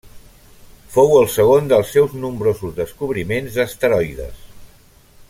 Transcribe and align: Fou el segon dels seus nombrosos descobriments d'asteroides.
Fou 0.93 1.11
el 1.17 1.27
segon 1.33 1.69
dels 1.73 1.93
seus 1.97 2.17
nombrosos 2.23 2.75
descobriments 2.81 3.59
d'asteroides. 3.61 4.45